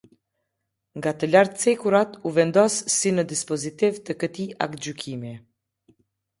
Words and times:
Nga 0.99 1.11
te 1.23 1.29
lartë 1.35 1.61
cekurat 1.65 2.17
u 2.27 2.33
vendos 2.39 2.79
si 2.95 3.13
në 3.19 3.27
dispozitiv 3.35 4.03
të 4.09 4.19
këtij 4.25 4.51
Aktgjykimi. 4.69 5.39